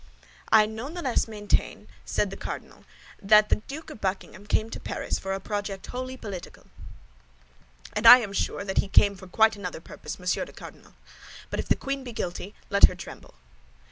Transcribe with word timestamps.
"I 0.51 0.65
not 0.65 0.95
the 0.95 1.03
less 1.03 1.27
maintain," 1.27 1.87
said 2.05 2.31
the 2.31 2.35
cardinal, 2.35 2.85
"that 3.21 3.49
the 3.49 3.57
Duke 3.57 3.91
of 3.91 4.01
Buckingham 4.01 4.47
came 4.47 4.71
to 4.71 4.79
Paris 4.79 5.19
for 5.19 5.31
a 5.31 5.39
project 5.39 5.85
wholly 5.85 6.17
political." 6.17 6.65
"And 7.93 8.07
I 8.07 8.17
am 8.17 8.33
sure 8.33 8.63
that 8.63 8.79
he 8.79 8.87
came 8.87 9.15
for 9.15 9.27
quite 9.27 9.55
another 9.55 9.79
purpose, 9.79 10.17
Monsieur 10.17 10.47
Cardinal; 10.47 10.95
but 11.51 11.59
if 11.59 11.67
the 11.67 11.75
queen 11.75 12.03
be 12.03 12.13
guilty, 12.13 12.55
let 12.71 12.85
her 12.85 12.95
tremble!" 12.95 13.35